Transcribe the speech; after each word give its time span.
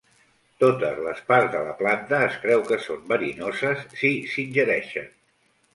Totes 0.61 1.01
les 1.07 1.21
parts 1.27 1.51
de 1.57 1.61
la 1.67 1.75
planta 1.83 2.23
es 2.31 2.39
creu 2.47 2.67
que 2.73 2.81
són 2.87 3.07
verinoses 3.13 3.87
si 4.03 4.15
s'ingereixen. 4.35 5.17